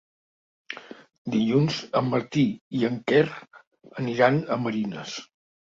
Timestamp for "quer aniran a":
3.13-4.63